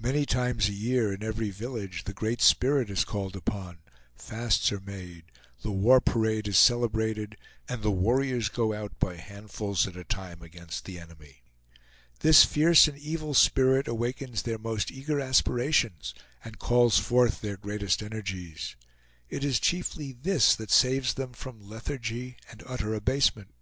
Many 0.00 0.26
times 0.26 0.68
a 0.68 0.72
year, 0.72 1.12
in 1.14 1.22
every 1.22 1.50
village, 1.50 2.02
the 2.02 2.12
Great 2.12 2.40
Spirit 2.40 2.90
is 2.90 3.04
called 3.04 3.36
upon, 3.36 3.78
fasts 4.16 4.72
are 4.72 4.80
made, 4.80 5.26
the 5.62 5.70
war 5.70 6.00
parade 6.00 6.48
is 6.48 6.58
celebrated, 6.58 7.36
and 7.68 7.80
the 7.80 7.92
warriors 7.92 8.48
go 8.48 8.74
out 8.74 8.98
by 8.98 9.14
handfuls 9.14 9.86
at 9.86 9.96
a 9.96 10.02
time 10.02 10.42
against 10.42 10.86
the 10.86 10.98
enemy. 10.98 11.44
This 12.18 12.44
fierce 12.44 12.88
and 12.88 12.98
evil 12.98 13.32
spirit 13.32 13.86
awakens 13.86 14.42
their 14.42 14.58
most 14.58 14.90
eager 14.90 15.20
aspirations, 15.20 16.14
and 16.44 16.58
calls 16.58 16.98
forth 16.98 17.40
their 17.40 17.56
greatest 17.56 18.02
energies. 18.02 18.74
It 19.28 19.44
is 19.44 19.60
chiefly 19.60 20.10
this 20.10 20.52
that 20.56 20.72
saves 20.72 21.14
them 21.14 21.32
from 21.32 21.62
lethargy 21.68 22.38
and 22.50 22.60
utter 22.66 22.92
abasement. 22.92 23.52